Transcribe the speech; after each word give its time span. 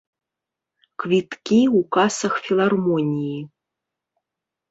Квіткі 1.01 1.59
ў 1.77 1.79
касах 1.97 2.33
філармоніі. 2.47 3.37